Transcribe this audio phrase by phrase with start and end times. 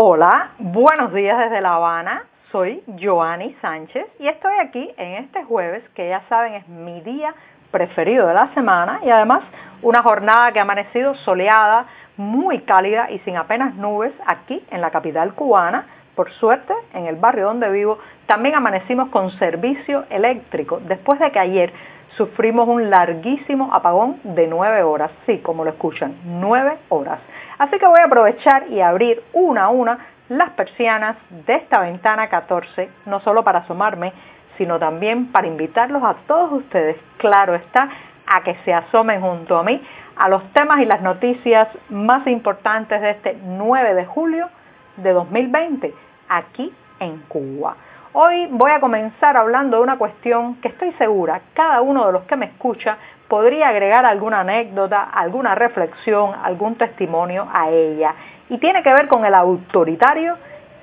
[0.00, 2.22] Hola, buenos días desde La Habana.
[2.52, 7.34] Soy Joanny Sánchez y estoy aquí en este jueves que ya saben es mi día
[7.72, 9.42] preferido de la semana y además
[9.82, 14.92] una jornada que ha amanecido soleada, muy cálida y sin apenas nubes aquí en la
[14.92, 15.84] capital cubana.
[16.18, 17.96] Por suerte, en el barrio donde vivo,
[18.26, 21.72] también amanecimos con servicio eléctrico después de que ayer
[22.16, 25.12] sufrimos un larguísimo apagón de nueve horas.
[25.26, 27.20] Sí, como lo escuchan, nueve horas.
[27.60, 32.28] Así que voy a aprovechar y abrir una a una las persianas de esta ventana
[32.28, 34.12] 14, no solo para asomarme,
[34.56, 37.90] sino también para invitarlos a todos ustedes, claro está,
[38.26, 39.80] a que se asomen junto a mí
[40.16, 44.48] a los temas y las noticias más importantes de este 9 de julio
[44.96, 47.76] de 2020 aquí en Cuba.
[48.12, 52.22] Hoy voy a comenzar hablando de una cuestión que estoy segura cada uno de los
[52.24, 52.96] que me escucha
[53.28, 58.14] podría agregar alguna anécdota, alguna reflexión, algún testimonio a ella.
[58.48, 60.36] Y tiene que ver con el autoritario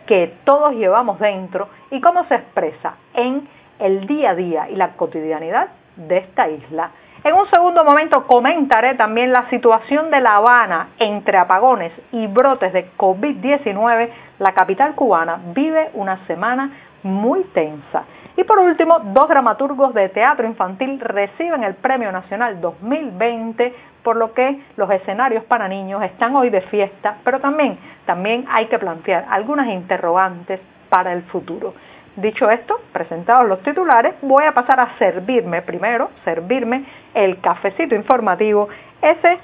[0.06, 3.48] que todos llevamos dentro y cómo se expresa en
[3.80, 6.92] el día a día y la cotidianidad de esta isla.
[7.24, 12.72] En un segundo momento comentaré también la situación de La Habana entre apagones y brotes
[12.72, 14.10] de COVID-19.
[14.40, 16.72] La capital cubana vive una semana
[17.04, 18.04] muy tensa.
[18.38, 24.34] Y por último, dos dramaturgos de teatro infantil reciben el Premio Nacional 2020, por lo
[24.34, 29.26] que los escenarios para niños están hoy de fiesta, pero también, también hay que plantear
[29.30, 31.74] algunas interrogantes para el futuro.
[32.18, 38.68] Dicho esto, presentados los titulares, voy a pasar a servirme primero, servirme el cafecito informativo,
[39.02, 39.38] ese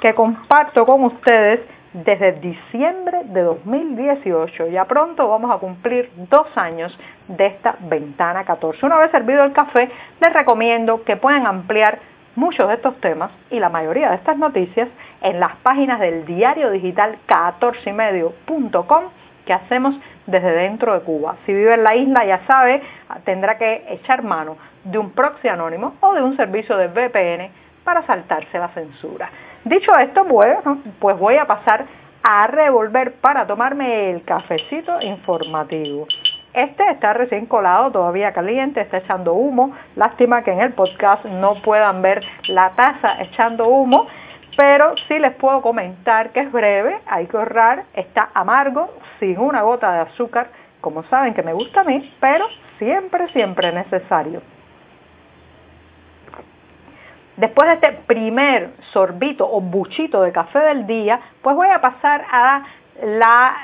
[0.00, 1.60] que comparto con ustedes
[1.92, 4.68] desde diciembre de 2018.
[4.68, 6.96] Ya pronto vamos a cumplir dos años
[7.28, 8.84] de esta ventana 14.
[8.86, 9.90] Una vez servido el café,
[10.20, 11.98] les recomiendo que puedan ampliar
[12.34, 14.88] muchos de estos temas y la mayoría de estas noticias
[15.20, 19.04] en las páginas del diario digital 14ymedio.com
[19.44, 19.94] que hacemos
[20.26, 21.36] desde dentro de Cuba.
[21.44, 22.80] Si vive en la isla, ya sabe,
[23.24, 27.50] tendrá que echar mano de un proxy anónimo o de un servicio de VPN
[27.84, 29.30] para saltarse la censura.
[29.64, 31.86] Dicho esto, bueno, pues voy a pasar
[32.24, 36.06] a revolver para tomarme el cafecito informativo.
[36.52, 39.72] Este está recién colado, todavía caliente, está echando humo.
[39.94, 44.08] Lástima que en el podcast no puedan ver la taza echando humo,
[44.56, 48.90] pero sí les puedo comentar que es breve, hay que ahorrar, está amargo,
[49.20, 50.48] sin una gota de azúcar,
[50.80, 52.46] como saben que me gusta a mí, pero
[52.78, 54.42] siempre, siempre necesario.
[57.36, 62.24] Después de este primer sorbito o buchito de café del día, pues voy a pasar
[62.30, 62.64] a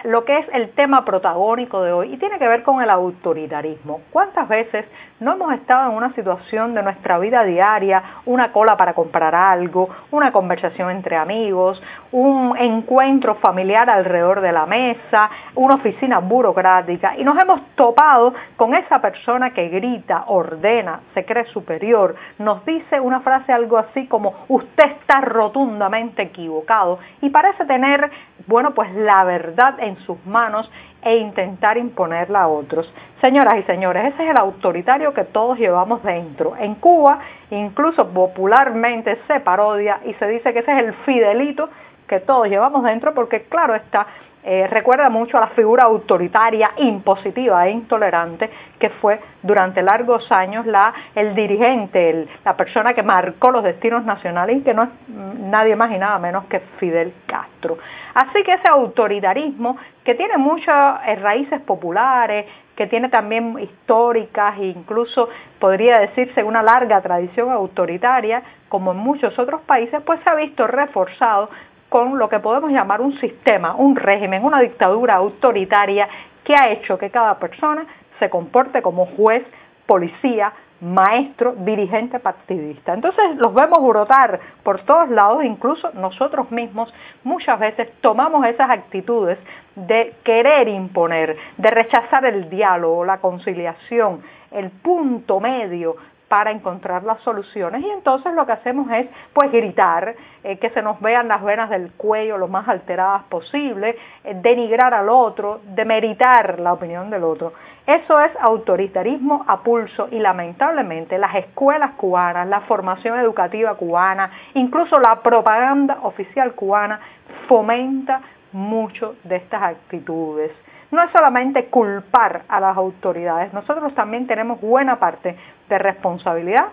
[0.04, 4.00] lo que es el tema protagónico de hoy y tiene que ver con el autoritarismo.
[4.10, 4.86] ¿Cuántas veces
[5.20, 9.88] no hemos estado en una situación de nuestra vida diaria, una cola para comprar algo,
[10.10, 17.24] una conversación entre amigos, un encuentro familiar alrededor de la mesa, una oficina burocrática y
[17.24, 23.20] nos hemos topado con esa persona que grita, ordena, se cree superior, nos dice una
[23.20, 28.10] frase algo así como usted está rotundamente equivocado y parece tener,
[28.46, 30.70] bueno, pues la verdad en sus manos
[31.02, 32.92] e intentar imponerla a otros.
[33.20, 36.54] Señoras y señores, ese es el autoritario que todos llevamos dentro.
[36.56, 37.20] En Cuba,
[37.50, 41.68] incluso popularmente se parodia y se dice que ese es el fidelito
[42.08, 44.06] que todos llevamos dentro porque claro está,
[44.42, 48.48] eh, recuerda mucho a la figura autoritaria, impositiva e intolerante
[48.78, 54.58] que fue durante largos años la, el dirigente, la persona que marcó los destinos nacionales
[54.58, 57.78] y que no es nadie más y nada menos que Fidel Castro.
[58.14, 64.66] Así que ese autoritarismo que tiene muchas eh, raíces populares, que tiene también históricas e
[64.66, 70.36] incluso podría decirse una larga tradición autoritaria, como en muchos otros países, pues se ha
[70.36, 71.50] visto reforzado
[71.88, 76.08] con lo que podemos llamar un sistema, un régimen, una dictadura autoritaria
[76.44, 77.86] que ha hecho que cada persona
[78.18, 79.44] se comporte como juez,
[79.86, 82.94] policía, maestro, dirigente partidista.
[82.94, 86.92] Entonces los vemos brotar por todos lados, incluso nosotros mismos
[87.24, 89.38] muchas veces tomamos esas actitudes
[89.74, 95.96] de querer imponer, de rechazar el diálogo, la conciliación, el punto medio
[96.28, 100.14] para encontrar las soluciones y entonces lo que hacemos es pues gritar,
[100.44, 104.92] eh, que se nos vean las venas del cuello lo más alteradas posible, eh, denigrar
[104.94, 107.52] al otro, demeritar la opinión del otro.
[107.86, 114.98] Eso es autoritarismo a pulso y lamentablemente las escuelas cubanas, la formación educativa cubana, incluso
[114.98, 117.00] la propaganda oficial cubana
[117.48, 118.20] fomenta
[118.52, 120.52] mucho de estas actitudes
[120.90, 125.36] no es solamente culpar a las autoridades, nosotros también tenemos buena parte
[125.68, 126.66] de responsabilidad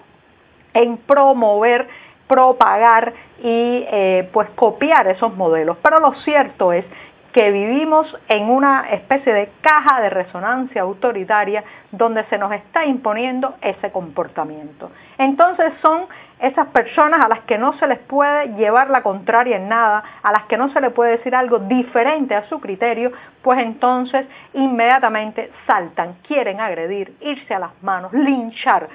[0.74, 1.88] en promover,
[2.28, 5.78] propagar y eh, pues copiar esos modelos.
[5.82, 6.86] Pero lo cierto es
[7.36, 13.56] que vivimos en una especie de caja de resonancia autoritaria donde se nos está imponiendo
[13.62, 14.90] ese comportamiento.
[15.18, 16.06] Entonces son
[16.40, 20.32] esas personas a las que no se les puede llevar la contraria en nada, a
[20.32, 23.12] las que no se les puede decir algo diferente a su criterio,
[23.42, 28.88] pues entonces inmediatamente saltan, quieren agredir, irse a las manos, linchar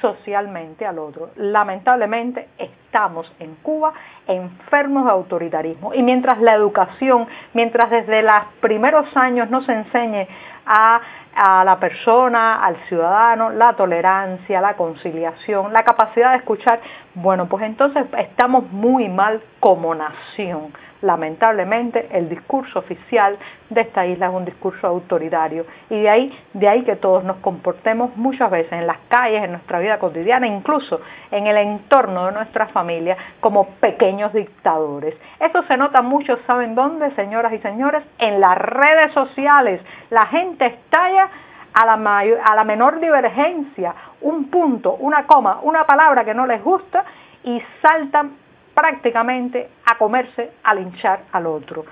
[0.00, 1.30] socialmente al otro.
[1.36, 3.92] Lamentablemente estamos en Cuba
[4.26, 10.26] enfermos de autoritarismo y mientras la educación, mientras desde los primeros años no se enseñe
[10.66, 11.00] a,
[11.34, 16.80] a la persona, al ciudadano, la tolerancia, la conciliación, la capacidad de escuchar,
[17.14, 20.72] bueno, pues entonces estamos muy mal como nación
[21.02, 23.36] lamentablemente el discurso oficial
[23.70, 27.36] de esta isla es un discurso autoritario y de ahí, de ahí que todos nos
[27.38, 31.00] comportemos muchas veces en las calles, en nuestra vida cotidiana, incluso
[31.30, 35.14] en el entorno de nuestra familia como pequeños dictadores.
[35.40, 38.02] Eso se nota mucho, ¿saben dónde, señoras y señores?
[38.18, 39.80] En las redes sociales.
[40.10, 41.28] La gente estalla
[41.74, 47.04] a la, menor divergencia, un punto, una coma, una palabra que no les gusta
[47.44, 48.32] y saltan
[48.74, 51.84] prácticamente a comerse, a linchar al otro.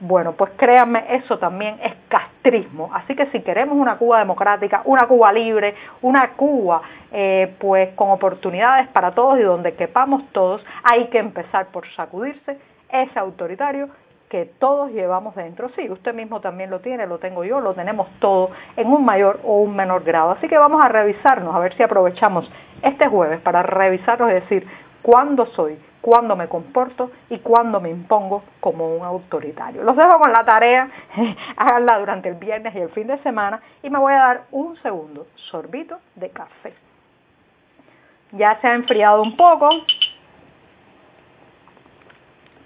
[0.00, 2.90] Bueno, pues créanme, eso también es castrismo.
[2.92, 6.82] Así que si queremos una Cuba democrática, una Cuba libre, una Cuba
[7.12, 12.58] eh, pues con oportunidades para todos y donde quepamos todos, hay que empezar por sacudirse
[12.90, 13.88] ese autoritario
[14.34, 15.70] que todos llevamos dentro.
[15.76, 19.38] Sí, usted mismo también lo tiene, lo tengo yo, lo tenemos todos en un mayor
[19.44, 20.32] o un menor grado.
[20.32, 22.50] Así que vamos a revisarnos, a ver si aprovechamos
[22.82, 24.66] este jueves para revisarnos y decir
[25.02, 29.84] cuándo soy cuándo me comporto y cuándo me impongo como un autoritario.
[29.84, 30.90] Los dejo con la tarea,
[31.56, 34.76] háganla durante el viernes y el fin de semana y me voy a dar un
[34.82, 36.74] segundo sorbito de café.
[38.32, 39.70] Ya se ha enfriado un poco,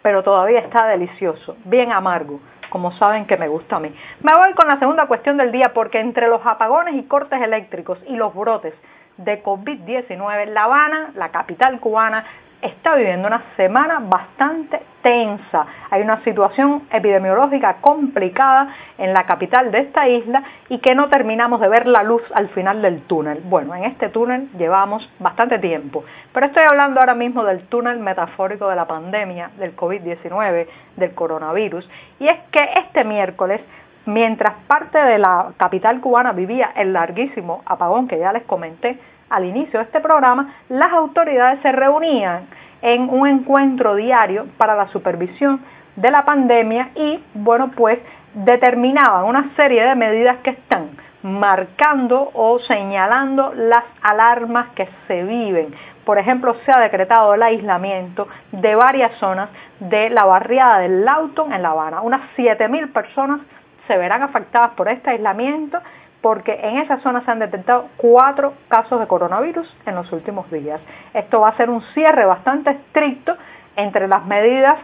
[0.03, 2.41] pero todavía está delicioso, bien amargo,
[2.71, 3.95] como saben que me gusta a mí.
[4.23, 7.99] Me voy con la segunda cuestión del día porque entre los apagones y cortes eléctricos
[8.07, 8.75] y los brotes
[9.17, 12.25] de COVID-19, La Habana, la capital cubana,
[12.63, 15.67] está viviendo una semana bastante tensa.
[15.91, 21.61] Hay una situación epidemiológica complicada en la capital de esta isla y que no terminamos
[21.61, 23.41] de ver la luz al final del túnel.
[23.45, 28.69] Bueno, en este túnel llevamos bastante tiempo, pero estoy hablando ahora mismo del túnel metafórico
[28.69, 30.67] de la pandemia, del COVID-19,
[30.97, 31.89] del coronavirus.
[32.19, 33.61] Y es que este miércoles
[34.09, 39.45] mientras parte de la capital cubana vivía el larguísimo apagón que ya les comenté, al
[39.45, 42.47] inicio de este programa, las autoridades se reunían
[42.81, 45.61] en un encuentro diario para la supervisión
[45.97, 47.99] de la pandemia y, bueno, pues
[48.33, 50.89] determinaban una serie de medidas que están
[51.23, 55.75] marcando o señalando las alarmas que se viven.
[56.07, 59.51] Por ejemplo, se ha decretado el aislamiento de varias zonas
[59.81, 62.01] de la barriada del Lauton en La Habana.
[62.01, 63.41] Unas 7.000 personas
[63.89, 65.81] se verán afectadas por este aislamiento
[66.21, 70.81] porque en esa zona se han detectado cuatro casos de coronavirus en los últimos días.
[71.15, 73.37] Esto va a ser un cierre bastante estricto
[73.77, 74.79] entre las medidas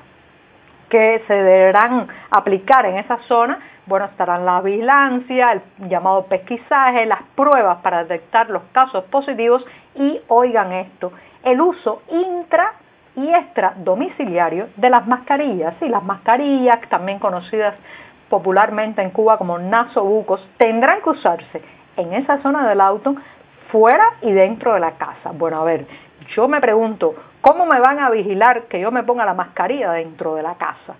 [0.89, 3.59] que se deberán aplicar en esa zona.
[3.87, 9.65] Bueno, estarán la vigilancia, el llamado pesquisaje, las pruebas para detectar los casos positivos
[9.95, 11.13] y, oigan esto,
[11.43, 12.75] el uso intra
[13.17, 15.75] y extra domiciliario de las mascarillas.
[15.81, 17.75] Sí, las mascarillas, también conocidas
[18.35, 21.63] popularmente en Cuba como nasobucos, tendrán que usarse
[21.97, 23.15] en esa zona del auto,
[23.71, 25.31] fuera y dentro de la casa.
[25.33, 25.87] Bueno, a ver,
[26.35, 30.35] yo me pregunto, ¿cómo me van a vigilar que yo me ponga la mascarilla dentro
[30.35, 30.97] de la casa?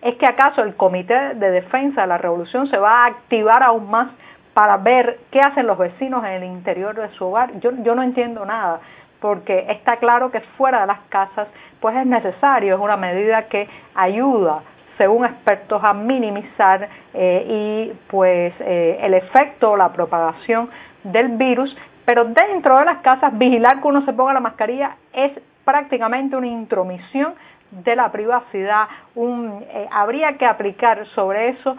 [0.00, 3.90] ¿Es que acaso el Comité de Defensa de la Revolución se va a activar aún
[3.90, 4.06] más
[4.54, 7.58] para ver qué hacen los vecinos en el interior de su hogar?
[7.58, 8.78] Yo, yo no entiendo nada,
[9.20, 11.48] porque está claro que fuera de las casas
[11.80, 14.62] pues es necesario, es una medida que ayuda
[14.98, 20.70] según expertos, a minimizar eh, y pues eh, el efecto, la propagación
[21.04, 25.32] del virus, pero dentro de las casas vigilar que uno se ponga la mascarilla es
[25.64, 27.34] prácticamente una intromisión
[27.70, 28.88] de la privacidad.
[29.14, 31.76] Un, eh, habría que aplicar sobre eso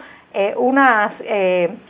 [0.56, 1.12] unas,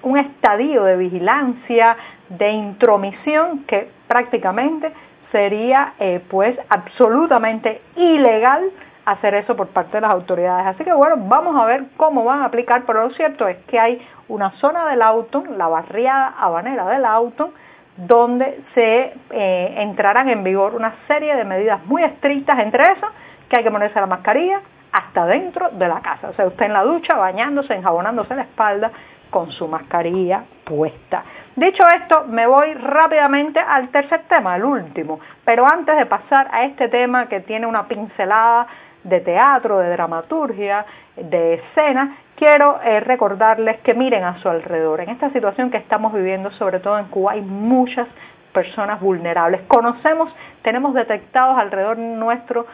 [0.02, 1.96] un estadio de vigilancia,
[2.28, 4.92] de intromisión que prácticamente
[5.32, 5.92] sería
[6.30, 8.70] pues absolutamente ilegal
[9.12, 10.66] hacer eso por parte de las autoridades.
[10.66, 13.78] Así que bueno, vamos a ver cómo van a aplicar, pero lo cierto es que
[13.78, 17.52] hay una zona del auto, la barriada habanera del auto,
[17.96, 23.10] donde se eh, entrarán en vigor una serie de medidas muy estrictas, entre esas
[23.48, 24.60] que hay que ponerse la mascarilla
[24.92, 26.28] hasta dentro de la casa.
[26.28, 28.90] O sea, usted en la ducha, bañándose, enjabonándose la espalda
[29.30, 31.24] con su mascarilla puesta.
[31.56, 35.18] Dicho esto, me voy rápidamente al tercer tema, el último.
[35.44, 38.66] Pero antes de pasar a este tema que tiene una pincelada
[39.08, 40.84] de teatro, de dramaturgia,
[41.16, 45.00] de escena, quiero eh, recordarles que miren a su alrededor.
[45.00, 48.06] En esta situación que estamos viviendo, sobre todo en Cuba, hay muchas
[48.52, 49.62] personas vulnerables.
[49.68, 52.66] Conocemos, tenemos detectados alrededor nuestro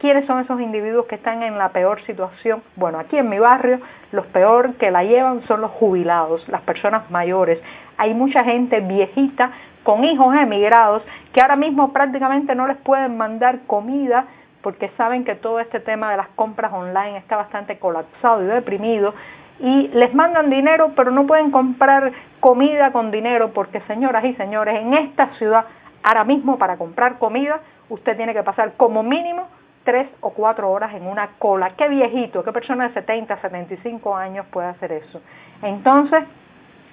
[0.00, 2.62] quiénes son esos individuos que están en la peor situación.
[2.76, 3.80] Bueno, aquí en mi barrio
[4.12, 7.60] los peor que la llevan son los jubilados, las personas mayores.
[7.98, 9.50] Hay mucha gente viejita
[9.84, 14.26] con hijos emigrados que ahora mismo prácticamente no les pueden mandar comida
[14.62, 19.14] porque saben que todo este tema de las compras online está bastante colapsado y deprimido
[19.58, 24.80] y les mandan dinero pero no pueden comprar comida con dinero porque señoras y señores,
[24.80, 25.64] en esta ciudad
[26.02, 29.48] ahora mismo para comprar comida usted tiene que pasar como mínimo
[29.84, 31.70] tres o cuatro horas en una cola.
[31.76, 35.20] Qué viejito, qué persona de 70, 75 años puede hacer eso.
[35.62, 36.22] Entonces,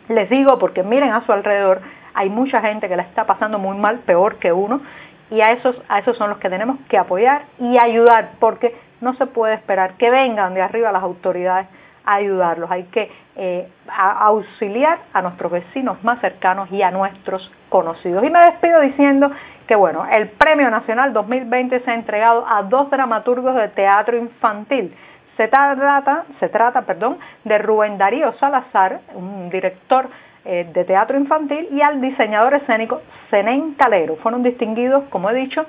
[0.09, 1.81] les digo, porque miren a su alrededor,
[2.13, 4.81] hay mucha gente que la está pasando muy mal, peor que uno,
[5.29, 9.13] y a esos, a esos son los que tenemos que apoyar y ayudar, porque no
[9.15, 11.67] se puede esperar que vengan de arriba las autoridades
[12.05, 18.24] a ayudarlos, hay que eh, auxiliar a nuestros vecinos más cercanos y a nuestros conocidos.
[18.24, 19.29] Y me despido diciendo
[19.67, 24.96] que bueno, el Premio Nacional 2020 se ha entregado a dos dramaturgos de teatro infantil.
[25.36, 30.07] Se trata, se trata perdón, de Rubén Darío Salazar, un director
[30.49, 34.15] eh, de teatro infantil, y al diseñador escénico Zenén Calero.
[34.15, 35.65] Fueron distinguidos, como he dicho,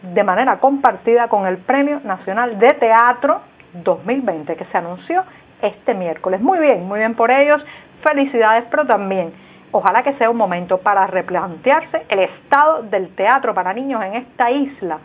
[0.00, 3.42] de manera compartida con el Premio Nacional de Teatro
[3.74, 5.22] 2020 que se anunció
[5.60, 6.40] este miércoles.
[6.40, 7.62] Muy bien, muy bien por ellos.
[8.02, 9.32] Felicidades, pero también
[9.70, 14.50] ojalá que sea un momento para replantearse el estado del teatro para niños en esta
[14.50, 14.98] isla.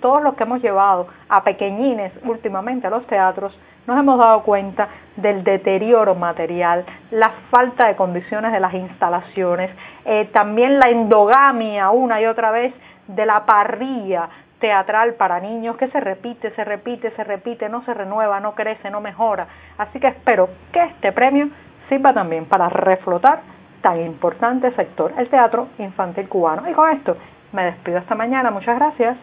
[0.00, 4.88] Todos los que hemos llevado a pequeñines últimamente a los teatros nos hemos dado cuenta
[5.16, 9.70] del deterioro material, la falta de condiciones de las instalaciones,
[10.04, 12.72] eh, también la endogamia una y otra vez
[13.08, 17.92] de la parrilla teatral para niños que se repite, se repite, se repite, no se
[17.92, 19.48] renueva, no crece, no mejora.
[19.76, 21.48] Así que espero que este premio
[21.88, 23.40] sirva también para reflotar
[23.82, 26.70] tan importante sector, el teatro infantil cubano.
[26.70, 27.16] Y con esto
[27.52, 28.52] me despido esta mañana.
[28.52, 29.16] Muchas gracias.